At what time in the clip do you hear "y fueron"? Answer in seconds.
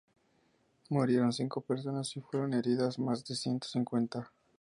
2.17-2.55